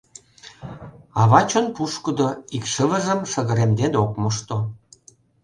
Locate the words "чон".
1.49-1.65